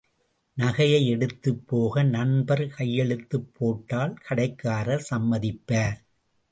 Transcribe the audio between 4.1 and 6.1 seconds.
கடைக்காரர் சம்மதிப்பார்.